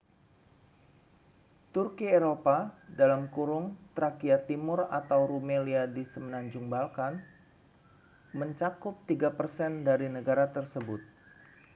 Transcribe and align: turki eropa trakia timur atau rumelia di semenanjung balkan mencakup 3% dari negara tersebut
turki 1.73 2.05
eropa 2.17 2.55
trakia 3.99 4.37
timur 4.49 4.79
atau 4.99 5.21
rumelia 5.31 5.83
di 5.95 6.03
semenanjung 6.11 6.67
balkan 6.73 7.13
mencakup 8.39 8.95
3% 9.07 9.85
dari 9.89 10.07
negara 10.17 10.45
tersebut 10.55 11.01